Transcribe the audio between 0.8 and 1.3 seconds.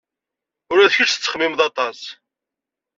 d kečč